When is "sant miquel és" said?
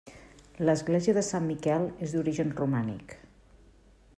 1.27-2.15